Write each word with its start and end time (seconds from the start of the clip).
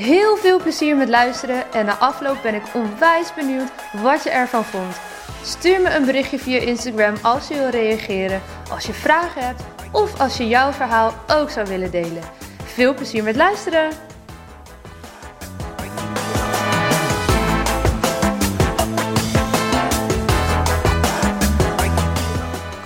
Heel 0.00 0.36
veel 0.36 0.60
plezier 0.60 0.96
met 0.96 1.08
luisteren 1.08 1.72
en 1.72 1.86
na 1.86 1.98
afloop 1.98 2.42
ben 2.42 2.54
ik 2.54 2.74
onwijs 2.74 3.34
benieuwd 3.34 3.70
wat 4.02 4.22
je 4.22 4.30
ervan 4.30 4.64
vond. 4.64 5.00
Stuur 5.42 5.80
me 5.80 5.94
een 5.94 6.04
berichtje 6.04 6.38
via 6.38 6.58
Instagram 6.58 7.14
als 7.22 7.48
je 7.48 7.54
wil 7.54 7.68
reageren, 7.68 8.42
als 8.70 8.86
je 8.86 8.92
vragen 8.92 9.46
hebt 9.46 9.62
of 9.92 10.20
als 10.20 10.36
je 10.36 10.48
jouw 10.48 10.72
verhaal 10.72 11.14
ook 11.26 11.50
zou 11.50 11.66
willen 11.66 11.90
delen. 11.90 12.22
Veel 12.64 12.94
plezier 12.94 13.22
met 13.22 13.36
luisteren! 13.36 13.90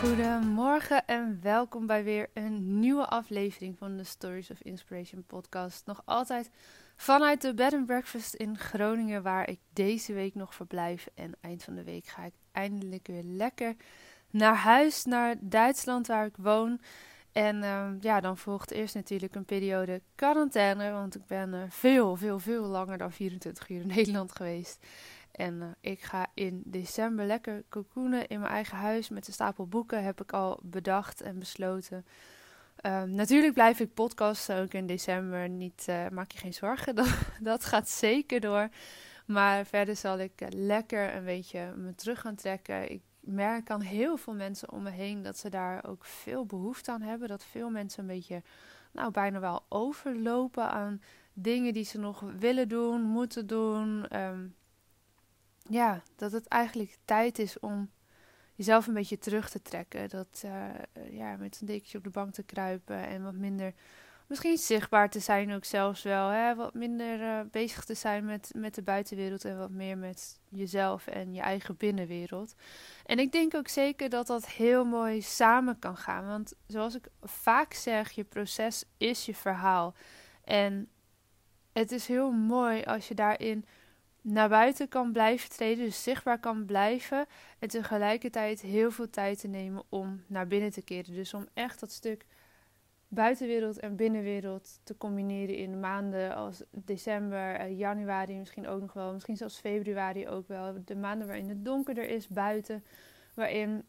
Goedemorgen 0.03 1.07
en 1.07 1.39
welkom 1.43 1.87
bij 1.87 2.05
weer 2.05 2.31
een 2.35 2.79
nieuwe 2.81 3.07
aflevering 3.07 3.79
van 3.79 3.97
de 3.97 4.05
Stories 4.05 4.51
of 4.51 4.63
Inspiration 4.63 5.25
podcast. 5.27 5.87
Nog 5.87 6.03
altijd 6.05 6.51
vanuit 6.97 7.41
de 7.41 7.55
Bed 7.55 7.73
and 7.73 7.87
Breakfast 7.87 8.35
in 8.35 8.59
Groningen, 8.59 9.23
waar 9.23 9.49
ik 9.49 9.59
deze 9.73 10.13
week 10.13 10.35
nog 10.35 10.55
verblijf. 10.55 11.07
En 11.15 11.33
eind 11.41 11.63
van 11.63 11.75
de 11.75 11.85
week 11.85 12.07
ga 12.07 12.25
ik 12.25 12.35
eindelijk 12.53 13.07
weer 13.07 13.23
lekker 13.25 13.77
naar 14.31 14.57
huis, 14.57 15.05
naar 15.05 15.37
Duitsland 15.41 16.07
waar 16.07 16.27
ik 16.27 16.37
woon. 16.37 16.81
En 17.33 17.63
ehm, 17.63 17.97
ja, 18.01 18.21
dan 18.21 18.39
volgt 18.39 18.71
eerst 18.71 18.95
natuurlijk 18.95 19.35
een 19.35 19.45
periode 19.45 20.03
quarantaine, 20.15 20.91
want 20.91 21.15
ik 21.15 21.27
ben 21.27 21.55
uh, 21.55 21.63
veel, 21.69 22.17
veel, 22.17 22.39
veel 22.39 22.65
langer 22.65 22.99
dan 22.99 23.13
24 23.13 23.69
uur 23.69 23.81
in 23.81 23.87
Nederland 23.97 24.33
geweest. 24.33 24.87
En 25.33 25.55
uh, 25.55 25.67
ik 25.81 26.03
ga 26.03 26.27
in 26.35 26.63
december 26.65 27.27
lekker 27.27 27.65
cocoonen 27.69 28.27
in 28.27 28.41
mijn 28.41 28.53
eigen 28.53 28.77
huis 28.77 29.09
met 29.09 29.27
een 29.27 29.33
stapel 29.33 29.67
boeken, 29.67 30.05
heb 30.05 30.21
ik 30.21 30.33
al 30.33 30.59
bedacht 30.63 31.21
en 31.21 31.39
besloten. 31.39 32.07
Um, 32.87 33.11
natuurlijk 33.11 33.55
blijf 33.55 33.81
ik 33.81 33.95
podcasten 33.95 34.63
ook 34.63 34.73
in 34.73 34.87
december, 34.87 35.49
niet, 35.49 35.87
uh, 35.89 36.09
maak 36.09 36.33
je 36.33 36.39
geen 36.39 36.55
zorgen, 36.55 36.95
dat, 37.01 37.09
dat 37.41 37.65
gaat 37.65 37.89
zeker 37.89 38.41
door. 38.41 38.69
Maar 39.27 39.67
verder 39.67 39.97
zal 39.97 40.19
ik 40.19 40.33
lekker 40.49 41.15
een 41.15 41.25
beetje 41.25 41.73
me 41.77 41.95
terug 41.95 42.21
gaan 42.21 42.35
trekken. 42.35 42.91
Ik 42.91 43.03
merk 43.21 43.71
aan 43.71 43.81
heel 43.81 44.17
veel 44.17 44.35
mensen 44.35 44.73
om 44.73 44.83
me 44.83 44.91
heen 44.91 45.23
dat 45.23 45.39
ze 45.39 45.49
daar 45.49 45.85
ook 45.87 46.05
veel 46.05 46.47
behoefte 46.47 46.91
aan 46.91 47.03
hebben. 47.03 47.29
Dat 47.29 47.45
veel 47.45 47.71
mensen 47.71 48.01
een 48.01 48.15
beetje, 48.15 48.43
nou 48.93 49.11
bijna 49.11 49.41
wel 49.41 49.65
overlopen 49.69 50.71
aan 50.71 51.03
dingen 51.33 51.73
die 51.73 51.85
ze 51.85 51.99
nog 51.99 52.25
willen 52.39 52.69
doen, 52.69 53.03
moeten 53.03 53.47
doen. 53.47 54.17
Um, 54.21 54.55
ja, 55.69 56.03
dat 56.17 56.33
het 56.33 56.49
eigenlijk 56.49 56.97
tijd 57.05 57.39
is 57.39 57.59
om 57.61 57.91
jezelf 58.55 58.87
een 58.87 58.95
beetje 58.95 59.19
terug 59.19 59.51
te 59.51 59.63
trekken. 59.63 60.09
Dat 60.09 60.43
uh, 60.45 60.71
ja, 61.11 61.37
met 61.37 61.59
een 61.61 61.67
dekentje 61.67 61.99
op 61.99 62.05
de 62.05 62.11
bank 62.11 62.33
te 62.33 62.43
kruipen 62.43 63.07
en 63.07 63.23
wat 63.23 63.35
minder 63.35 63.75
misschien 64.27 64.59
zichtbaar 64.59 65.11
te 65.11 65.21
zijn 65.21 65.53
ook 65.53 65.65
zelfs 65.65 66.03
wel. 66.03 66.29
Hè? 66.29 66.55
Wat 66.55 66.75
minder 66.75 67.21
uh, 67.21 67.41
bezig 67.51 67.85
te 67.85 67.95
zijn 67.95 68.25
met, 68.25 68.51
met 68.57 68.75
de 68.75 68.83
buitenwereld 68.83 69.45
en 69.45 69.59
wat 69.59 69.71
meer 69.71 69.99
met 69.99 70.41
jezelf 70.49 71.07
en 71.07 71.35
je 71.35 71.41
eigen 71.41 71.77
binnenwereld. 71.77 72.55
En 73.07 73.19
ik 73.19 73.33
denk 73.33 73.55
ook 73.55 73.69
zeker 73.69 74.09
dat 74.09 74.27
dat 74.27 74.47
heel 74.47 74.85
mooi 74.85 75.23
samen 75.23 75.79
kan 75.79 75.97
gaan. 75.97 76.27
Want 76.27 76.55
zoals 76.67 76.95
ik 76.95 77.07
vaak 77.23 77.73
zeg, 77.73 78.11
je 78.11 78.25
proces 78.25 78.85
is 78.97 79.27
je 79.27 79.35
verhaal. 79.35 79.95
En 80.45 80.89
het 81.73 81.93
is 81.93 82.07
heel 82.07 82.31
mooi 82.31 82.83
als 82.83 83.09
je 83.09 83.15
daarin 83.15 83.65
naar 84.25 84.49
buiten 84.49 84.89
kan 84.89 85.13
blijven 85.13 85.51
treden, 85.51 85.85
dus 85.85 86.03
zichtbaar 86.03 86.39
kan 86.39 86.65
blijven. 86.65 87.27
En 87.59 87.69
tegelijkertijd 87.69 88.61
heel 88.61 88.91
veel 88.91 89.11
tijd 89.11 89.41
te 89.41 89.49
nemen 89.49 89.83
om 89.89 90.23
naar 90.27 90.47
binnen 90.47 90.71
te 90.71 90.83
keren. 90.83 91.15
Dus 91.15 91.35
om 91.35 91.47
echt 91.55 91.81
dat 91.81 91.91
stuk 91.91 92.27
buitenwereld 93.09 93.79
en 93.79 93.97
binnenwereld 93.97 94.81
te 94.83 94.97
combineren 94.97 95.57
in 95.57 95.81
maanden 95.81 96.35
als 96.35 96.63
december, 96.71 97.55
eh, 97.55 97.79
januari 97.79 98.39
misschien 98.39 98.67
ook 98.67 98.81
nog 98.81 98.93
wel, 98.93 99.13
misschien 99.13 99.37
zelfs 99.37 99.59
februari 99.59 100.29
ook 100.29 100.49
wel. 100.49 100.75
De 100.85 100.97
maanden 100.97 101.27
waarin 101.27 101.49
het 101.49 101.65
donkerder 101.65 102.09
is 102.09 102.29
buiten, 102.29 102.85
waarin 103.35 103.85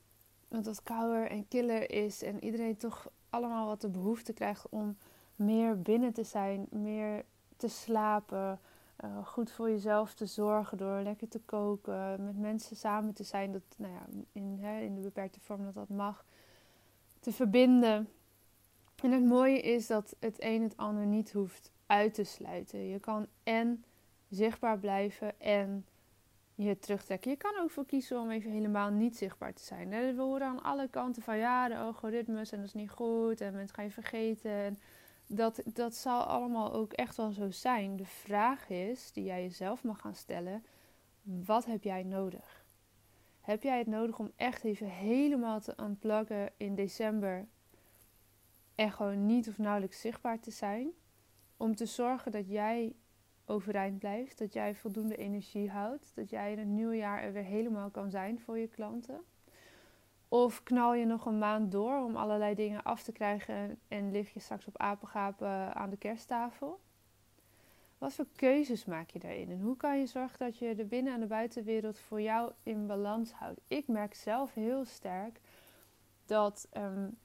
het 0.50 0.66
wat 0.66 0.84
kouder 0.84 1.30
en 1.30 1.48
killer 1.48 1.92
is 1.92 2.24
en 2.24 2.44
iedereen 2.44 2.78
toch 2.78 3.10
allemaal 3.30 3.68
wat 3.68 3.82
de 3.82 3.90
behoefte 3.90 4.34
krijgt 4.34 4.70
om 4.70 4.98
meer 5.36 5.82
binnen 5.82 6.14
te 6.14 6.24
zijn, 6.24 6.68
meer 6.70 7.26
te 7.58 7.68
slapen, 7.68 8.60
uh, 9.04 9.26
goed 9.26 9.52
voor 9.52 9.70
jezelf 9.70 10.14
te 10.14 10.26
zorgen 10.26 10.78
door 10.78 11.02
lekker 11.02 11.28
te 11.28 11.40
koken, 11.40 12.26
met 12.26 12.38
mensen 12.38 12.76
samen 12.76 13.14
te 13.14 13.24
zijn, 13.24 13.52
dat, 13.52 13.64
nou 13.78 13.94
ja, 13.94 14.06
in, 14.32 14.58
hè, 14.62 14.80
in 14.80 14.96
de 14.96 15.02
beperkte 15.02 15.40
vorm 15.40 15.64
dat 15.64 15.74
dat 15.74 15.90
mag, 15.90 16.26
te 17.20 17.32
verbinden 17.32 18.10
en 19.04 19.12
het 19.12 19.26
mooie 19.26 19.62
is 19.62 19.88
dat 19.88 20.16
het 20.20 20.36
een 20.44 20.64
het 20.64 20.78
ander 20.78 21.06
niet 21.06 21.32
hoeft 21.32 21.72
uit 21.86 22.14
te 22.14 22.24
sluiten. 22.24 22.88
Je 22.88 23.00
kan 23.00 23.28
en 23.44 23.84
zichtbaar 24.30 24.80
blijven 24.80 25.40
en 25.40 25.86
je 26.56 26.80
terugtrekken. 26.80 27.32
Je 27.32 27.38
kan 27.38 27.60
ook 27.60 27.72
voor 27.72 27.86
kiezen 27.86 28.20
om 28.20 28.30
even 28.30 28.52
helemaal 28.52 28.90
niet 28.92 29.18
zichtbaar 29.18 29.54
te 29.54 29.64
zijn. 29.64 29.90
We 29.90 30.14
horen 30.18 30.48
aan 30.48 30.64
alle 30.64 30.88
kanten 30.88 31.22
van 31.22 31.38
ja, 31.38 31.68
de 31.68 31.78
algoritmes 31.78 32.52
en 32.52 32.58
dat 32.58 32.68
is 32.68 32.74
niet 32.74 32.90
goed 32.90 33.42
en 33.42 33.54
mensen 33.54 33.76
gaan 33.76 33.86
je 33.86 33.92
vergeten. 33.92 34.52
En 34.52 34.80
dat, 35.28 35.62
dat 35.66 35.96
zal 35.96 36.24
allemaal 36.24 36.74
ook 36.74 36.94
echt 36.94 37.18
wel 37.18 37.32
zo 37.32 37.52
zijn. 37.52 37.96
De 37.96 38.06
vraag 38.06 38.70
is, 38.70 39.12
die 39.12 39.24
jij 39.24 39.42
jezelf 39.42 39.84
mag 39.84 40.00
gaan 40.00 40.16
stellen, 40.16 40.64
wat 41.22 41.66
heb 41.66 41.84
jij 41.84 42.04
nodig? 42.04 42.66
Heb 43.42 43.64
jij 43.64 43.78
het 43.78 43.88
nodig 43.88 44.20
om 44.20 44.32
echt 44.36 44.64
even 44.64 44.88
helemaal 44.88 45.60
te 45.60 45.74
unpluggen 45.80 46.52
in 46.58 46.76
december 46.76 47.48
en 48.76 48.92
gewoon 48.92 49.26
niet 49.26 49.48
of 49.48 49.58
nauwelijks 49.58 50.02
zichtbaar 50.02 50.40
te 50.40 50.52
zijn. 50.52 50.90
Om 51.58 51.76
te 51.76 51.86
zorgen 51.86 52.32
dat 52.32 52.50
jij 52.50 52.96
overeind 53.46 54.00
blijft, 54.00 54.38
dat 54.38 54.54
jij 54.54 54.76
voldoende 54.76 55.16
energie 55.16 55.70
houdt, 55.70 56.12
dat 56.16 56.30
jij 56.30 56.52
in 56.52 56.60
het 56.60 56.68
nieuwe 56.68 56.96
jaar 56.96 57.24
er 57.24 57.34
weer 57.34 57.44
helemaal 57.44 57.90
kan 57.90 58.10
zijn 58.10 58.40
voor 58.40 58.58
je 58.58 58.68
klanten. 58.68 59.24
Of 60.30 60.64
knal 60.64 60.94
je 60.94 61.06
nog 61.06 61.26
een 61.26 61.38
maand 61.38 61.72
door 61.72 62.04
om 62.04 62.16
allerlei 62.16 62.56
dingen 62.56 62.84
af 62.84 63.04
te 63.04 63.12
krijgen 63.12 63.80
en 63.88 64.12
lig 64.12 64.34
je 64.34 64.40
straks 64.40 64.68
op 64.68 64.78
apengapen 64.78 65.76
aan 65.76 65.90
de 65.90 65.98
kersttafel? 65.98 66.80
Wat 67.98 68.14
voor 68.14 68.28
keuzes 68.36 68.86
maak 68.86 69.10
je 69.10 69.20
daarin? 69.20 69.50
En 69.52 69.62
hoe 69.62 69.78
kan 69.78 70.00
je 70.00 70.06
zorgen 70.06 70.40
dat 70.40 70.58
je 70.58 70.76
de 70.76 70.86
binnen- 70.86 71.14
en 71.14 71.20
de 71.20 71.26
buitenwereld 71.26 72.00
voor 72.00 72.22
jou 72.22 72.52
in 72.64 72.88
balans 72.88 73.32
houdt? 73.32 73.62
Ik 73.68 73.88
merk 73.88 74.14
zelf 74.14 74.54
heel 74.54 74.86
sterk 74.86 75.40
dat 76.26 76.68
um, 76.78 77.18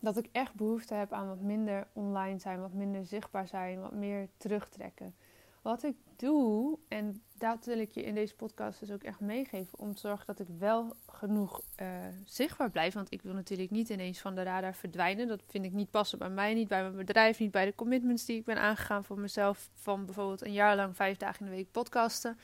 dat 0.00 0.16
ik 0.16 0.28
echt 0.32 0.54
behoefte 0.54 0.94
heb 0.94 1.12
aan 1.12 1.28
wat 1.28 1.40
minder 1.40 1.86
online 1.92 2.38
zijn, 2.38 2.60
wat 2.60 2.72
minder 2.72 3.04
zichtbaar 3.04 3.46
zijn, 3.46 3.80
wat 3.80 3.92
meer 3.92 4.28
terugtrekken. 4.36 5.14
Wat 5.62 5.82
ik 5.82 5.96
doe, 6.16 6.78
en 6.88 7.22
dat 7.38 7.64
wil 7.64 7.78
ik 7.78 7.90
je 7.90 8.02
in 8.02 8.14
deze 8.14 8.34
podcast 8.34 8.80
dus 8.80 8.90
ook 8.90 9.02
echt 9.02 9.20
meegeven, 9.20 9.78
om 9.78 9.94
te 9.94 10.00
zorgen 10.00 10.26
dat 10.26 10.38
ik 10.38 10.46
wel 10.58 10.96
genoeg 11.06 11.60
uh, 11.80 11.88
zichtbaar 12.24 12.70
blijf. 12.70 12.94
Want 12.94 13.12
ik 13.12 13.22
wil 13.22 13.32
natuurlijk 13.32 13.70
niet 13.70 13.88
ineens 13.88 14.18
van 14.18 14.34
de 14.34 14.42
radar 14.42 14.74
verdwijnen. 14.74 15.28
Dat 15.28 15.42
vind 15.46 15.64
ik 15.64 15.72
niet 15.72 15.90
passen 15.90 16.18
bij 16.18 16.30
mij, 16.30 16.54
niet 16.54 16.68
bij 16.68 16.82
mijn 16.82 16.96
bedrijf, 16.96 17.38
niet 17.38 17.50
bij 17.50 17.64
de 17.64 17.74
commitments 17.74 18.24
die 18.24 18.38
ik 18.38 18.44
ben 18.44 18.58
aangegaan 18.58 19.04
voor 19.04 19.18
mezelf. 19.18 19.70
Van 19.72 20.04
bijvoorbeeld 20.04 20.44
een 20.44 20.52
jaar 20.52 20.76
lang 20.76 20.96
vijf 20.96 21.16
dagen 21.16 21.44
in 21.44 21.50
de 21.50 21.56
week 21.56 21.70
podcasten. 21.70 22.38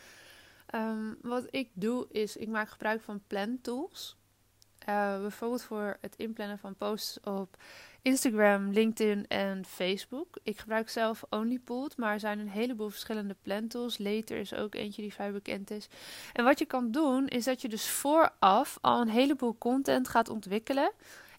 Um, 0.75 1.19
wat 1.23 1.47
ik 1.51 1.71
doe 1.73 2.07
is, 2.11 2.37
ik 2.37 2.49
maak 2.49 2.69
gebruik 2.69 3.03
van 3.03 3.23
plan 3.27 3.59
tools. 3.61 4.17
Uh, 4.89 5.21
bijvoorbeeld 5.21 5.63
voor 5.63 5.97
het 6.01 6.15
inplannen 6.17 6.59
van 6.59 6.75
posts 6.75 7.21
op 7.21 7.57
Instagram, 8.03 8.71
LinkedIn 8.71 9.27
en 9.29 9.65
Facebook. 9.65 10.39
Ik 10.43 10.59
gebruik 10.59 10.89
zelf 10.89 11.25
OnlyPooled, 11.31 11.97
maar 11.97 12.13
er 12.13 12.21
zijn 12.21 12.39
een 12.39 12.49
heleboel 12.49 12.89
verschillende 12.89 13.37
plantools. 13.43 13.99
Later 13.99 14.37
is 14.37 14.55
ook 14.55 14.75
eentje 14.75 15.03
die 15.03 15.13
vrij 15.13 15.33
bekend 15.33 15.71
is. 15.71 15.89
En 16.33 16.45
wat 16.45 16.59
je 16.59 16.65
kan 16.65 16.91
doen, 16.91 17.29
is 17.29 17.45
dat 17.45 17.63
je 17.63 17.69
dus 17.69 17.89
vooraf 17.89 18.79
al 18.81 19.01
een 19.01 19.09
heleboel 19.09 19.59
content 19.59 20.09
gaat 20.09 20.29
ontwikkelen 20.29 20.93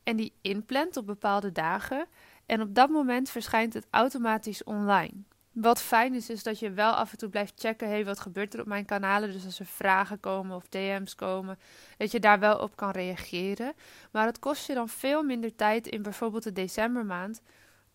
en 0.03 0.15
die 0.15 0.33
inplant 0.41 0.97
op 0.97 1.05
bepaalde 1.05 1.51
dagen. 1.51 2.05
En 2.45 2.61
op 2.61 2.75
dat 2.75 2.89
moment 2.89 3.29
verschijnt 3.29 3.73
het 3.73 3.87
automatisch 3.89 4.63
online. 4.63 5.23
Wat 5.55 5.81
fijn 5.81 6.13
is, 6.13 6.29
is 6.29 6.43
dat 6.43 6.59
je 6.59 6.71
wel 6.71 6.91
af 6.91 7.11
en 7.11 7.17
toe 7.17 7.29
blijft 7.29 7.53
checken: 7.59 7.87
hey, 7.87 8.05
wat 8.05 8.19
gebeurt 8.19 8.53
er 8.53 8.59
op 8.59 8.65
mijn 8.65 8.85
kanalen? 8.85 9.31
Dus 9.31 9.45
als 9.45 9.59
er 9.59 9.65
vragen 9.65 10.19
komen 10.19 10.55
of 10.55 10.67
DM's 10.67 11.15
komen, 11.15 11.59
dat 11.97 12.11
je 12.11 12.19
daar 12.19 12.39
wel 12.39 12.57
op 12.57 12.75
kan 12.75 12.91
reageren. 12.91 13.73
Maar 14.11 14.25
het 14.25 14.39
kost 14.39 14.67
je 14.67 14.73
dan 14.73 14.89
veel 14.89 15.23
minder 15.23 15.55
tijd 15.55 15.87
in 15.87 16.01
bijvoorbeeld 16.01 16.43
de 16.43 16.51
decembermaand 16.51 17.41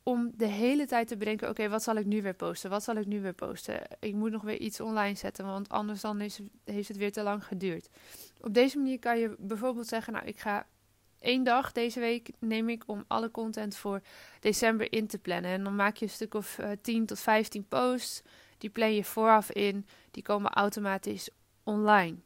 om 0.03 0.31
de 0.37 0.47
hele 0.47 0.87
tijd 0.87 1.09
te 1.09 1.17
bedenken: 1.17 1.49
oké, 1.49 1.69
wat 1.69 1.83
zal 1.83 1.97
ik 1.97 2.07
nu 2.07 2.23
weer 2.23 2.35
posten? 2.35 2.71
Wat 2.71 2.83
zal 2.83 2.97
ik 2.97 3.07
nu 3.07 3.21
weer 3.21 3.35
posten? 3.35 3.81
Ik 3.99 4.15
moet 4.15 4.31
nog 4.31 4.43
weer 4.43 4.59
iets 4.59 4.81
online 4.81 5.17
zetten, 5.17 5.45
want 5.45 5.69
anders 5.69 6.01
dan 6.01 6.21
is, 6.21 6.41
heeft 6.65 6.89
het 6.89 6.97
weer 6.97 7.13
te 7.13 7.23
lang 7.23 7.45
geduurd. 7.45 7.89
Op 8.41 8.55
deze 8.55 8.79
manier 8.79 8.99
kan 8.99 9.19
je 9.19 9.35
bijvoorbeeld 9.39 9.87
zeggen: 9.87 10.13
Nou, 10.13 10.27
ik 10.27 10.41
ga 10.41 10.67
één 11.21 11.45
dag 11.45 11.73
deze 11.73 12.01
week 12.01 12.31
neem 12.39 12.69
ik 12.69 12.83
om 12.87 13.05
alle 13.07 13.31
content 13.31 13.77
voor 13.77 14.01
december 14.41 14.93
in 14.93 15.07
te 15.07 15.19
plannen. 15.19 15.51
En 15.51 15.65
dan 15.65 15.77
maak 15.77 15.97
je 15.97 16.05
een 16.05 16.11
stuk 16.11 16.35
of 16.35 16.59
uh, 16.59 16.73
eh, 16.73 16.79
10 16.83 17.07
tot 17.07 17.21
15 17.21 17.69
posts. 17.69 18.23
Die 18.59 18.71
plan 18.71 18.95
je 18.95 19.05
vooraf 19.05 19.51
in. 19.51 19.87
Die 20.11 20.23
komen 20.23 20.51
automatisch 20.51 21.31
online. 21.63 22.17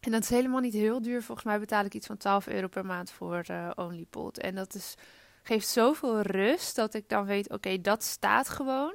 En 0.00 0.12
dat 0.12 0.22
is 0.22 0.30
helemaal 0.30 0.60
niet 0.60 0.72
heel 0.72 1.02
duur. 1.02 1.22
Volgens 1.22 1.46
mij 1.46 1.58
betaal 1.58 1.84
ik 1.84 1.94
iets 1.94 2.06
van 2.06 2.16
12 2.16 2.46
euro 2.46 2.68
per 2.68 2.86
maand 2.86 3.10
voor 3.10 3.44
uh, 3.50 3.70
OnlyPod. 3.74 4.38
En 4.38 4.54
dat 4.54 4.74
is, 4.74 4.94
geeft 5.42 5.68
zoveel 5.68 6.20
rust 6.20 6.76
dat 6.76 6.94
ik 6.94 7.08
dan 7.08 7.24
weet: 7.24 7.50
oké, 7.50 7.80
dat 7.80 8.02
staat 8.04 8.48
gewoon. 8.48 8.94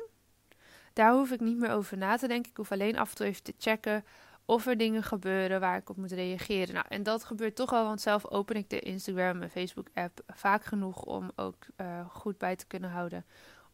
Daar 0.93 1.13
hoef 1.13 1.31
ik 1.31 1.39
niet 1.39 1.57
meer 1.57 1.71
over 1.71 1.97
na 1.97 2.17
te 2.17 2.27
denken. 2.27 2.51
Ik 2.51 2.57
hoef 2.57 2.71
alleen 2.71 2.97
af 2.97 3.09
en 3.09 3.15
toe 3.15 3.25
even 3.25 3.43
te 3.43 3.53
checken 3.57 4.03
of 4.45 4.67
er 4.67 4.77
dingen 4.77 5.03
gebeuren 5.03 5.59
waar 5.59 5.77
ik 5.77 5.89
op 5.89 5.97
moet 5.97 6.11
reageren. 6.11 6.73
Nou, 6.73 6.85
en 6.89 7.03
dat 7.03 7.23
gebeurt 7.23 7.55
toch 7.55 7.69
wel, 7.69 7.83
want 7.83 8.01
zelf 8.01 8.27
open 8.27 8.55
ik 8.55 8.69
de 8.69 8.79
Instagram 8.79 9.41
en 9.41 9.49
Facebook 9.49 9.87
app 9.93 10.21
vaak 10.27 10.63
genoeg 10.63 11.03
om 11.03 11.31
ook 11.35 11.65
uh, 11.77 12.09
goed 12.09 12.37
bij 12.37 12.55
te 12.55 12.67
kunnen 12.67 12.89
houden 12.89 13.25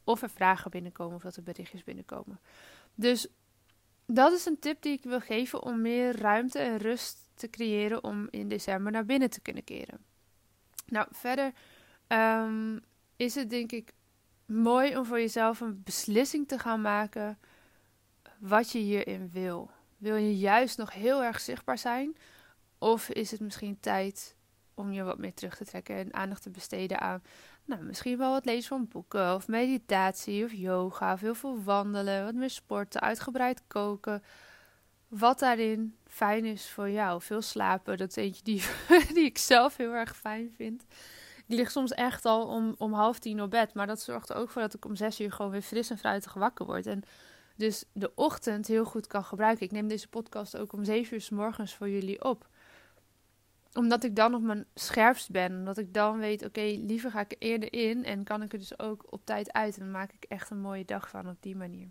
of 0.03 0.21
er 0.21 0.29
vragen 0.29 0.71
binnenkomen 0.71 1.15
of 1.15 1.21
dat 1.21 1.35
er 1.35 1.43
berichtjes 1.43 1.83
binnenkomen. 1.83 2.39
Dus 2.95 3.27
dat 4.05 4.31
is 4.31 4.45
een 4.45 4.59
tip 4.59 4.81
die 4.81 4.93
ik 4.93 5.03
wil 5.03 5.19
geven 5.19 5.63
om 5.63 5.81
meer 5.81 6.21
ruimte 6.21 6.59
en 6.59 6.77
rust 6.77 7.29
te 7.33 7.49
creëren 7.49 8.03
om 8.03 8.27
in 8.29 8.47
december 8.47 8.91
naar 8.91 9.05
binnen 9.05 9.29
te 9.29 9.41
kunnen 9.41 9.63
keren. 9.63 10.05
Nou, 10.85 11.07
verder 11.11 11.53
um, 12.07 12.79
is 13.15 13.35
het 13.35 13.49
denk 13.49 13.71
ik 13.71 13.93
mooi 14.45 14.97
om 14.97 15.05
voor 15.05 15.19
jezelf 15.19 15.59
een 15.59 15.81
beslissing 15.83 16.47
te 16.47 16.59
gaan 16.59 16.81
maken 16.81 17.39
wat 18.39 18.71
je 18.71 18.79
hierin 18.79 19.29
wil. 19.31 19.71
Wil 19.97 20.15
je 20.15 20.38
juist 20.38 20.77
nog 20.77 20.94
heel 20.94 21.23
erg 21.23 21.39
zichtbaar 21.39 21.77
zijn? 21.77 22.17
Of 22.77 23.09
is 23.09 23.31
het 23.31 23.39
misschien 23.39 23.79
tijd 23.79 24.35
om 24.73 24.91
je 24.91 25.03
wat 25.03 25.17
meer 25.17 25.33
terug 25.33 25.55
te 25.55 25.65
trekken 25.65 25.95
en 25.95 26.13
aandacht 26.13 26.41
te 26.41 26.49
besteden 26.49 26.99
aan 26.99 27.21
nou, 27.67 27.83
misschien 27.83 28.17
wel 28.17 28.33
het 28.35 28.45
lezen 28.45 28.67
van 28.67 28.88
boeken 28.88 29.35
of 29.35 29.47
meditatie 29.47 30.44
of 30.44 30.51
yoga 30.51 31.13
of 31.13 31.19
heel 31.19 31.35
veel 31.35 31.63
wandelen, 31.63 32.23
wat 32.23 32.33
meer 32.33 32.49
sporten, 32.49 33.01
uitgebreid 33.01 33.63
koken. 33.67 34.23
Wat 35.07 35.39
daarin 35.39 35.95
fijn 36.05 36.45
is 36.45 36.69
voor 36.69 36.89
jou. 36.89 37.21
Veel 37.21 37.41
slapen, 37.41 37.97
dat 37.97 38.09
is 38.09 38.15
eentje 38.15 38.43
die, 38.43 38.63
die 39.15 39.25
ik 39.25 39.38
zelf 39.38 39.77
heel 39.77 39.93
erg 39.93 40.17
fijn 40.17 40.53
vind. 40.55 40.85
Die 41.45 41.57
ligt 41.57 41.71
soms 41.71 41.91
echt 41.91 42.25
al 42.25 42.47
om, 42.47 42.75
om 42.77 42.93
half 42.93 43.19
tien 43.19 43.41
op 43.41 43.50
bed. 43.50 43.73
Maar 43.73 43.88
dat 43.88 44.01
zorgt 44.01 44.29
er 44.29 44.35
ook 44.35 44.50
voor 44.50 44.61
dat 44.61 44.73
ik 44.73 44.85
om 44.85 44.95
zes 44.95 45.19
uur 45.19 45.31
gewoon 45.31 45.51
weer 45.51 45.61
fris 45.61 45.89
en 45.89 45.97
fruitig 45.97 46.33
wakker 46.33 46.65
word. 46.65 46.85
En 46.85 47.03
dus 47.57 47.83
de 47.94 48.12
ochtend 48.15 48.68
heel 48.68 48.86
goed 48.86 49.07
kan 49.07 49.24
gebruiken. 49.24 49.65
Ik 49.65 49.71
neem 49.71 49.88
deze 49.88 50.07
podcast 50.07 50.57
ook 50.57 50.74
om 50.74 50.83
zeven 50.83 51.13
uur 51.13 51.21
s 51.21 51.30
morgens 51.30 51.75
voor 51.75 51.89
jullie 51.89 52.24
op 52.24 52.48
omdat 53.77 54.04
ik 54.04 54.15
dan 54.15 54.33
op 54.33 54.42
mijn 54.42 54.65
scherpst 54.74 55.31
ben. 55.31 55.51
Omdat 55.51 55.77
ik 55.77 55.94
dan 55.94 56.18
weet, 56.18 56.45
oké, 56.45 56.62
liever 56.62 57.12
ga 57.12 57.19
ik 57.19 57.36
eerder 57.39 57.74
in. 57.74 58.06
En 58.06 58.24
kan 58.24 58.42
ik 58.42 58.54
er 58.54 58.59
dus 58.59 58.80
ook 58.80 59.06
op 59.09 59.25
tijd 59.25 59.54
uit. 59.54 59.77
En 59.77 59.80
dan 59.80 59.92
maak 59.92 60.12
ik 60.12 60.24
echt 60.24 60.50
een 60.50 60.59
mooie 60.59 60.86
dag 60.86 61.09
van 61.09 61.30
op 61.30 61.38
die 61.39 61.56
manier. 61.56 61.89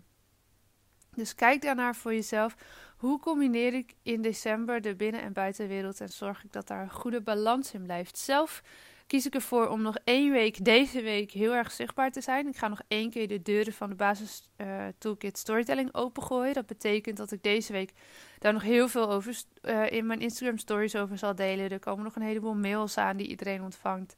Dus 1.15 1.35
kijk 1.35 1.61
daarnaar 1.61 1.95
voor 1.95 2.13
jezelf. 2.13 2.55
Hoe 2.97 3.19
combineer 3.19 3.73
ik 3.73 3.93
in 4.01 4.21
december 4.21 4.81
de 4.81 4.95
binnen- 4.95 5.21
en 5.21 5.33
buitenwereld 5.33 6.01
en 6.01 6.09
zorg 6.09 6.43
ik 6.43 6.51
dat 6.51 6.67
daar 6.67 6.81
een 6.81 6.91
goede 6.91 7.21
balans 7.21 7.73
in 7.73 7.83
blijft? 7.83 8.17
Zelf 8.17 8.63
kies 9.07 9.25
ik 9.25 9.33
ervoor 9.33 9.67
om 9.67 9.81
nog 9.81 9.97
één 10.03 10.31
week 10.31 10.65
deze 10.65 11.01
week 11.01 11.31
heel 11.31 11.53
erg 11.53 11.71
zichtbaar 11.71 12.11
te 12.11 12.21
zijn. 12.21 12.47
Ik 12.47 12.57
ga 12.57 12.67
nog 12.67 12.81
één 12.87 13.09
keer 13.09 13.27
de 13.27 13.41
deuren 13.41 13.73
van 13.73 13.89
de 13.89 13.95
basis 13.95 14.49
uh, 14.57 14.85
toolkit 14.97 15.37
storytelling 15.37 15.93
opengooien. 15.93 16.53
Dat 16.53 16.65
betekent 16.65 17.17
dat 17.17 17.31
ik 17.31 17.43
deze 17.43 17.71
week 17.71 17.91
daar 18.39 18.53
nog 18.53 18.61
heel 18.61 18.87
veel 18.87 19.11
over 19.11 19.41
uh, 19.61 19.91
in 19.91 20.05
mijn 20.05 20.19
Instagram 20.19 20.57
stories 20.57 20.95
over 20.95 21.17
zal 21.17 21.35
delen. 21.35 21.69
Er 21.69 21.79
komen 21.79 22.03
nog 22.03 22.15
een 22.15 22.21
heleboel 22.21 22.55
mails 22.55 22.97
aan 22.97 23.17
die 23.17 23.27
iedereen 23.27 23.63
ontvangt. 23.63 24.15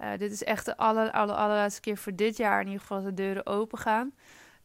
Uh, 0.00 0.10
dit 0.18 0.32
is 0.32 0.44
echt 0.44 0.64
de 0.64 0.76
aller, 0.76 1.10
aller, 1.10 1.34
allerlaatste 1.34 1.80
keer 1.80 1.96
voor 1.96 2.14
dit 2.14 2.36
jaar 2.36 2.60
in 2.60 2.66
ieder 2.66 2.80
geval 2.80 3.02
de 3.02 3.14
deuren 3.14 3.46
open 3.46 3.78
gaan. 3.78 4.12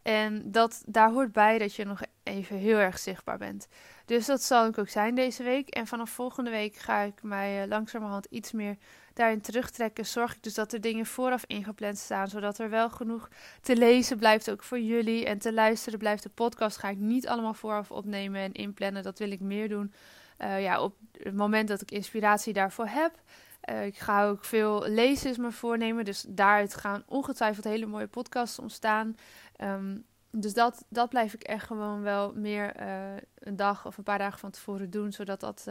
En 0.01 0.51
dat, 0.51 0.83
daar 0.87 1.11
hoort 1.11 1.31
bij 1.31 1.57
dat 1.57 1.75
je 1.75 1.85
nog 1.85 2.01
even 2.23 2.57
heel 2.57 2.77
erg 2.77 2.99
zichtbaar 2.99 3.37
bent. 3.37 3.67
Dus 4.05 4.25
dat 4.25 4.43
zal 4.43 4.67
ik 4.67 4.77
ook 4.77 4.89
zijn 4.89 5.15
deze 5.15 5.43
week. 5.43 5.69
En 5.69 5.87
vanaf 5.87 6.09
volgende 6.09 6.49
week 6.49 6.75
ga 6.75 7.01
ik 7.01 7.23
mij 7.23 7.67
langzamerhand 7.67 8.25
iets 8.25 8.51
meer 8.51 8.77
daarin 9.15 9.41
terugtrekken. 9.41 10.05
Zorg 10.05 10.35
ik 10.35 10.43
dus 10.43 10.53
dat 10.53 10.73
er 10.73 10.81
dingen 10.81 11.05
vooraf 11.05 11.43
ingepland 11.47 11.97
staan. 11.97 12.27
Zodat 12.27 12.57
er 12.57 12.69
wel 12.69 12.89
genoeg 12.89 13.29
te 13.61 13.75
lezen 13.75 14.17
blijft 14.17 14.51
ook 14.51 14.63
voor 14.63 14.79
jullie. 14.79 15.25
En 15.25 15.37
te 15.37 15.53
luisteren 15.53 15.99
blijft 15.99 16.23
de 16.23 16.29
podcast. 16.29 16.77
Ga 16.77 16.89
ik 16.89 16.97
niet 16.97 17.27
allemaal 17.27 17.53
vooraf 17.53 17.91
opnemen 17.91 18.41
en 18.41 18.51
inplannen. 18.51 19.03
Dat 19.03 19.19
wil 19.19 19.31
ik 19.31 19.39
meer 19.39 19.69
doen. 19.69 19.93
Uh, 20.39 20.61
ja, 20.61 20.81
op 20.81 20.95
het 21.11 21.35
moment 21.35 21.67
dat 21.67 21.81
ik 21.81 21.91
inspiratie 21.91 22.53
daarvoor 22.53 22.87
heb. 22.87 23.21
Uh, 23.69 23.85
ik 23.85 23.97
ga 23.97 24.25
ook 24.25 24.45
veel 24.45 24.87
lezers 24.87 25.37
me 25.37 25.51
voornemen. 25.51 26.05
Dus 26.05 26.25
daaruit 26.27 26.75
gaan 26.75 27.03
ongetwijfeld 27.05 27.65
hele 27.65 27.85
mooie 27.85 28.07
podcasts 28.07 28.59
ontstaan. 28.59 29.17
Um, 29.61 30.05
dus 30.31 30.53
dat, 30.53 30.85
dat 30.89 31.09
blijf 31.09 31.33
ik 31.33 31.43
echt 31.43 31.65
gewoon 31.65 32.01
wel 32.01 32.33
meer 32.33 32.79
uh, 32.79 33.13
een 33.39 33.55
dag 33.55 33.85
of 33.85 33.97
een 33.97 34.03
paar 34.03 34.17
dagen 34.17 34.39
van 34.39 34.51
tevoren 34.51 34.89
doen. 34.89 35.11
Zodat 35.11 35.39
dat 35.39 35.67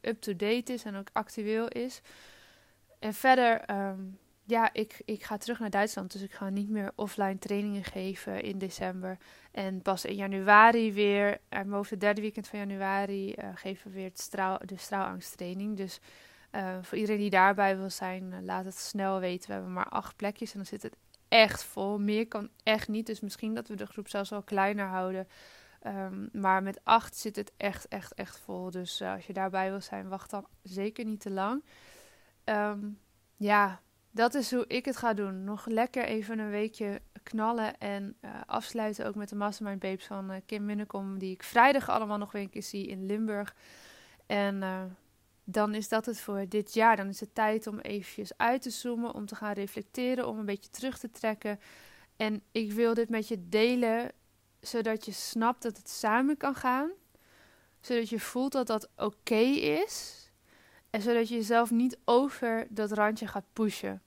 up-to-date 0.00 0.72
is 0.72 0.84
en 0.84 0.96
ook 0.96 1.08
actueel 1.12 1.68
is. 1.68 2.00
En 3.04 3.14
verder, 3.14 3.70
um, 3.70 4.18
ja, 4.44 4.72
ik, 4.72 5.02
ik 5.04 5.22
ga 5.22 5.36
terug 5.36 5.58
naar 5.58 5.70
Duitsland. 5.70 6.12
Dus 6.12 6.22
ik 6.22 6.32
ga 6.32 6.48
niet 6.48 6.68
meer 6.68 6.92
offline 6.94 7.38
trainingen 7.38 7.84
geven 7.84 8.42
in 8.42 8.58
december. 8.58 9.18
En 9.50 9.82
pas 9.82 10.04
in 10.04 10.14
januari 10.14 10.92
weer, 10.92 11.38
uit 11.48 11.66
mijn 11.66 11.84
het 11.88 12.00
derde 12.00 12.20
weekend 12.20 12.48
van 12.48 12.58
januari, 12.58 13.34
uh, 13.34 13.48
geven 13.54 13.90
we 13.90 13.96
weer 13.96 14.10
de 14.64 14.76
straalangsttraining. 14.76 15.76
Dus 15.76 16.00
uh, 16.52 16.76
voor 16.82 16.98
iedereen 16.98 17.20
die 17.20 17.30
daarbij 17.30 17.76
wil 17.76 17.90
zijn, 17.90 18.44
laat 18.44 18.64
het 18.64 18.78
snel 18.78 19.20
weten. 19.20 19.46
We 19.46 19.52
hebben 19.54 19.72
maar 19.72 19.88
acht 19.88 20.16
plekjes 20.16 20.50
en 20.50 20.56
dan 20.56 20.66
zit 20.66 20.82
het 20.82 20.96
echt 21.28 21.64
vol. 21.64 21.98
Meer 21.98 22.28
kan 22.28 22.48
echt 22.62 22.88
niet. 22.88 23.06
Dus 23.06 23.20
misschien 23.20 23.54
dat 23.54 23.68
we 23.68 23.74
de 23.74 23.86
groep 23.86 24.08
zelfs 24.08 24.30
wel 24.30 24.42
kleiner 24.42 24.86
houden. 24.86 25.28
Um, 25.86 26.28
maar 26.32 26.62
met 26.62 26.80
acht 26.82 27.16
zit 27.16 27.36
het 27.36 27.52
echt, 27.56 27.88
echt, 27.88 28.14
echt 28.14 28.38
vol. 28.38 28.70
Dus 28.70 29.02
als 29.02 29.26
je 29.26 29.32
daarbij 29.32 29.70
wil 29.70 29.80
zijn, 29.80 30.08
wacht 30.08 30.30
dan 30.30 30.46
zeker 30.62 31.04
niet 31.04 31.20
te 31.20 31.30
lang. 31.30 31.62
Um, 32.44 32.98
ja, 33.36 33.80
dat 34.10 34.34
is 34.34 34.50
hoe 34.50 34.64
ik 34.66 34.84
het 34.84 34.96
ga 34.96 35.14
doen. 35.14 35.44
Nog 35.44 35.66
lekker 35.66 36.04
even 36.04 36.38
een 36.38 36.50
weekje 36.50 37.00
knallen 37.22 37.78
en 37.78 38.16
uh, 38.20 38.30
afsluiten 38.46 39.06
ook 39.06 39.14
met 39.14 39.28
de 39.28 39.36
Mastermind 39.36 39.80
Babes 39.80 40.06
van 40.06 40.30
uh, 40.30 40.36
Kim 40.46 40.64
Minnekom. 40.64 41.18
Die 41.18 41.32
ik 41.32 41.42
vrijdag 41.42 41.88
allemaal 41.88 42.18
nog 42.18 42.32
weer 42.32 42.42
een 42.42 42.50
keer 42.50 42.62
zie 42.62 42.86
in 42.86 43.06
Limburg. 43.06 43.56
En 44.26 44.62
dan 45.44 45.74
is 45.74 45.88
dat 45.88 46.06
het 46.06 46.20
voor 46.20 46.48
dit 46.48 46.74
jaar. 46.74 46.96
Dan 46.96 47.08
is 47.08 47.20
het 47.20 47.34
tijd 47.34 47.66
om 47.66 47.78
eventjes 47.78 48.36
uit 48.36 48.62
te 48.62 48.70
zoomen, 48.70 49.14
om 49.14 49.26
te 49.26 49.34
gaan 49.34 49.52
reflecteren, 49.52 50.28
om 50.28 50.38
een 50.38 50.46
beetje 50.46 50.70
terug 50.70 50.98
te 50.98 51.10
trekken. 51.10 51.60
En 52.16 52.42
ik 52.52 52.72
wil 52.72 52.94
dit 52.94 53.08
met 53.08 53.28
je 53.28 53.48
delen, 53.48 54.12
zodat 54.60 55.04
je 55.04 55.12
snapt 55.12 55.62
dat 55.62 55.76
het 55.76 55.88
samen 55.88 56.36
kan 56.36 56.54
gaan. 56.54 56.90
Zodat 57.80 58.08
je 58.08 58.20
voelt 58.20 58.52
dat 58.52 58.66
dat 58.66 58.88
oké 58.96 59.34
is. 59.34 60.23
En 60.94 61.02
zodat 61.02 61.28
je 61.28 61.34
jezelf 61.34 61.70
niet 61.70 61.98
over 62.04 62.66
dat 62.70 62.92
randje 62.92 63.26
gaat 63.26 63.44
pushen. 63.52 64.02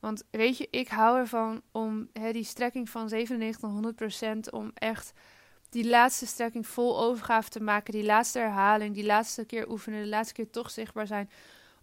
Want 0.00 0.24
weet 0.30 0.58
je, 0.58 0.68
ik 0.70 0.88
hou 0.88 1.18
ervan 1.18 1.62
om 1.72 2.08
hè, 2.12 2.32
die 2.32 2.44
strekking 2.44 2.90
van 2.90 3.08
97 3.08 4.52
om 4.52 4.70
echt 4.74 5.12
die 5.68 5.88
laatste 5.88 6.26
strekking 6.26 6.66
vol 6.66 7.00
overgave 7.00 7.48
te 7.48 7.60
maken, 7.60 7.92
die 7.92 8.04
laatste 8.04 8.38
herhaling, 8.38 8.94
die 8.94 9.04
laatste 9.04 9.44
keer 9.44 9.70
oefenen, 9.70 10.02
de 10.02 10.08
laatste 10.08 10.34
keer 10.34 10.50
toch 10.50 10.70
zichtbaar 10.70 11.06
zijn. 11.06 11.30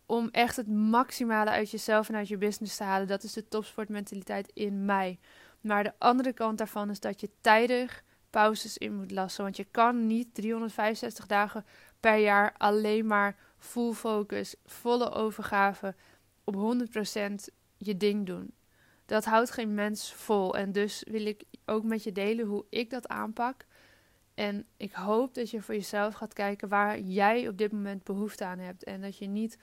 Om 0.05 0.29
echt 0.31 0.55
het 0.55 0.67
maximale 0.67 1.49
uit 1.49 1.71
jezelf 1.71 2.09
en 2.09 2.15
uit 2.15 2.27
je 2.27 2.37
business 2.37 2.77
te 2.77 2.83
halen. 2.83 3.07
Dat 3.07 3.23
is 3.23 3.33
de 3.33 3.47
topsportmentaliteit 3.47 4.51
in 4.53 4.85
mij. 4.85 5.19
Maar 5.61 5.83
de 5.83 5.93
andere 5.97 6.33
kant 6.33 6.57
daarvan 6.57 6.89
is 6.89 6.99
dat 6.99 7.21
je 7.21 7.29
tijdig 7.41 8.03
pauzes 8.29 8.77
in 8.77 8.95
moet 8.95 9.11
lassen. 9.11 9.43
Want 9.43 9.57
je 9.57 9.67
kan 9.71 10.07
niet 10.07 10.33
365 10.33 11.25
dagen 11.25 11.65
per 11.99 12.17
jaar 12.17 12.53
alleen 12.57 13.05
maar 13.05 13.35
full 13.61 13.93
focus, 13.93 14.55
volle 14.65 15.11
overgave 15.11 15.95
op 16.43 16.55
100% 16.55 17.53
je 17.77 17.97
ding 17.97 18.25
doen. 18.25 18.53
Dat 19.05 19.25
houdt 19.25 19.51
geen 19.51 19.73
mens 19.73 20.13
vol. 20.13 20.57
En 20.57 20.71
dus 20.71 21.05
wil 21.09 21.25
ik 21.25 21.43
ook 21.65 21.83
met 21.83 22.03
je 22.03 22.11
delen 22.11 22.45
hoe 22.45 22.65
ik 22.69 22.89
dat 22.89 23.07
aanpak. 23.07 23.65
En 24.33 24.65
ik 24.77 24.93
hoop 24.93 25.33
dat 25.33 25.49
je 25.49 25.61
voor 25.61 25.73
jezelf 25.73 26.13
gaat 26.13 26.33
kijken 26.33 26.69
waar 26.69 26.99
jij 26.99 27.47
op 27.47 27.57
dit 27.57 27.71
moment 27.71 28.03
behoefte 28.03 28.45
aan 28.45 28.59
hebt. 28.59 28.83
En 28.83 29.01
dat 29.01 29.17
je 29.17 29.27
niet 29.27 29.57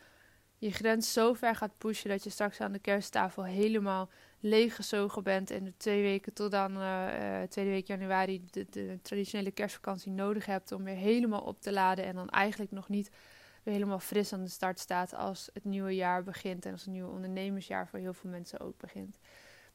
je 0.59 0.71
grens 0.71 1.12
zo 1.12 1.33
ver 1.33 1.57
gaat 1.57 1.78
pushen 1.78 2.11
dat 2.11 2.25
je 2.25 2.31
straks 2.31 2.61
aan 2.61 2.73
de 2.73 2.78
kersttafel 2.78 3.45
helemaal 3.45 4.11
leeggezogen 4.40 5.23
bent. 5.23 5.50
En 5.50 5.64
de 5.64 5.76
twee 5.76 6.02
weken 6.02 6.33
tot 6.33 6.50
dan, 6.50 6.76
uh, 6.76 7.43
tweede 7.43 7.71
week 7.71 7.87
januari, 7.87 8.45
de, 8.50 8.99
traditionele 9.02 9.50
kerstvakantie 9.50 10.12
nodig 10.12 10.47
hebt 10.47 10.73
om 10.73 10.85
weer 10.85 10.95
helemaal 10.95 11.40
op 11.40 11.61
te 11.61 11.73
laden. 11.73 12.05
En 12.05 12.14
dan 12.14 12.28
eigenlijk 12.28 12.71
nog 12.71 12.88
niet 12.88 13.11
helemaal 13.71 13.99
fris 13.99 14.33
aan 14.33 14.43
de 14.43 14.49
start 14.49 14.79
staat 14.79 15.15
als 15.15 15.51
het 15.53 15.65
nieuwe 15.65 15.95
jaar 15.95 16.23
begint. 16.23 16.67
En 16.67 16.73
als 16.73 16.81
het 16.81 16.91
nieuwe 16.91 17.11
ondernemersjaar 17.11 17.89
voor 17.89 17.99
heel 17.99 18.15
veel 18.15 18.31
mensen 18.31 18.61
ook 18.61 18.79
begint. 18.79 19.19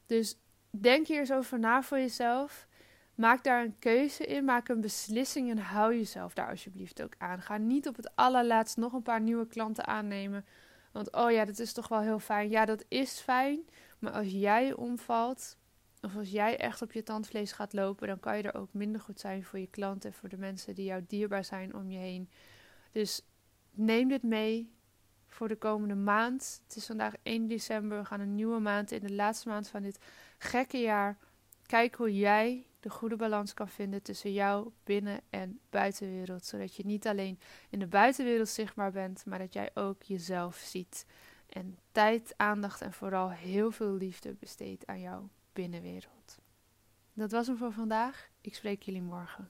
Dus 0.05 0.37
denk 0.69 1.07
hier 1.07 1.19
eens 1.19 1.31
over 1.31 1.59
na 1.59 1.83
voor 1.83 1.97
jezelf. 1.97 2.67
Maak 3.15 3.43
daar 3.43 3.63
een 3.63 3.79
keuze 3.79 4.25
in, 4.25 4.45
maak 4.45 4.67
een 4.67 4.81
beslissing 4.81 5.49
en 5.49 5.57
hou 5.57 5.95
jezelf 5.95 6.33
daar 6.33 6.49
alsjeblieft 6.49 7.01
ook 7.01 7.13
aan. 7.17 7.41
Ga 7.41 7.57
niet 7.57 7.87
op 7.87 7.95
het 7.95 8.15
allerlaatst 8.15 8.77
nog 8.77 8.93
een 8.93 9.01
paar 9.01 9.21
nieuwe 9.21 9.47
klanten 9.47 9.85
aannemen. 9.85 10.45
Want 10.91 11.11
oh 11.11 11.31
ja, 11.31 11.45
dat 11.45 11.59
is 11.59 11.73
toch 11.73 11.87
wel 11.87 12.01
heel 12.01 12.19
fijn. 12.19 12.49
Ja, 12.49 12.65
dat 12.65 12.85
is 12.87 13.19
fijn. 13.19 13.59
Maar 13.99 14.11
als 14.11 14.31
jij 14.31 14.73
omvalt, 14.73 15.57
of 16.01 16.15
als 16.15 16.31
jij 16.31 16.57
echt 16.57 16.81
op 16.81 16.91
je 16.91 17.03
tandvlees 17.03 17.51
gaat 17.51 17.73
lopen, 17.73 18.07
dan 18.07 18.19
kan 18.19 18.37
je 18.37 18.43
er 18.43 18.55
ook 18.55 18.73
minder 18.73 19.01
goed 19.01 19.19
zijn 19.19 19.43
voor 19.43 19.59
je 19.59 19.67
klanten 19.67 20.09
en 20.09 20.15
voor 20.15 20.29
de 20.29 20.37
mensen 20.37 20.75
die 20.75 20.85
jou 20.85 21.03
dierbaar 21.07 21.45
zijn 21.45 21.75
om 21.75 21.89
je 21.89 21.97
heen. 21.97 22.29
Dus 22.91 23.25
neem 23.75 24.07
dit 24.07 24.23
mee 24.23 24.71
voor 25.27 25.47
de 25.47 25.55
komende 25.55 25.95
maand. 25.95 26.61
Het 26.67 26.75
is 26.75 26.85
vandaag 26.85 27.13
1 27.23 27.47
december. 27.47 27.97
We 27.97 28.05
gaan 28.05 28.19
een 28.19 28.35
nieuwe 28.35 28.59
maand 28.59 28.91
in, 28.91 28.99
de 28.99 29.13
laatste 29.13 29.49
maand 29.49 29.67
van 29.67 29.81
dit 29.81 29.97
gekke 30.37 30.77
jaar. 30.77 31.17
Kijk 31.65 31.95
hoe 31.95 32.15
jij 32.15 32.67
de 32.79 32.89
goede 32.89 33.15
balans 33.15 33.53
kan 33.53 33.69
vinden 33.69 34.01
tussen 34.01 34.33
jouw 34.33 34.73
binnen- 34.83 35.21
en 35.29 35.59
buitenwereld. 35.69 36.45
Zodat 36.45 36.75
je 36.75 36.85
niet 36.85 37.07
alleen 37.07 37.39
in 37.69 37.79
de 37.79 37.87
buitenwereld 37.87 38.49
zichtbaar 38.49 38.91
bent, 38.91 39.25
maar 39.25 39.39
dat 39.39 39.53
jij 39.53 39.69
ook 39.73 40.03
jezelf 40.03 40.55
ziet. 40.55 41.05
En 41.49 41.77
tijd, 41.91 42.33
aandacht 42.37 42.81
en 42.81 42.93
vooral 42.93 43.31
heel 43.31 43.71
veel 43.71 43.93
liefde 43.93 44.33
besteedt 44.33 44.87
aan 44.87 44.99
jouw 44.99 45.29
binnenwereld. 45.53 46.41
Dat 47.13 47.31
was 47.31 47.47
hem 47.47 47.57
voor 47.57 47.71
vandaag. 47.71 48.29
Ik 48.41 48.55
spreek 48.55 48.81
jullie 48.81 49.01
morgen. 49.01 49.49